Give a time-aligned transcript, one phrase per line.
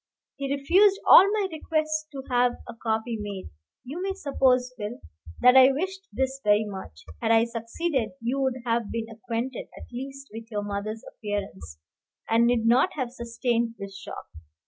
[0.37, 3.51] He refused all my requests to have a copy made.
[3.83, 4.99] You may suppose, Phil,
[5.41, 7.05] that I wished this very much.
[7.21, 11.77] Had I succeeded, you would have been acquainted, at least, with your mother's appearance,
[12.27, 14.25] and need not have sustained this shock.